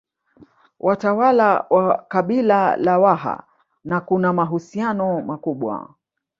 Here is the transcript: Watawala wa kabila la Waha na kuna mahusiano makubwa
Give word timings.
Watawala 0.79 1.65
wa 1.69 1.97
kabila 2.07 2.77
la 2.77 2.99
Waha 2.99 3.43
na 3.83 4.01
kuna 4.01 4.33
mahusiano 4.33 5.21
makubwa 5.21 5.95